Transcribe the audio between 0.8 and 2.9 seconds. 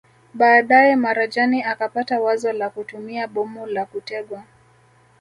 Marajani akapata wazo la